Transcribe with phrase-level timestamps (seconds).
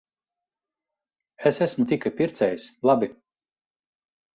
[1.51, 2.69] Es esmu tikai pircējs.
[2.93, 3.15] Labi.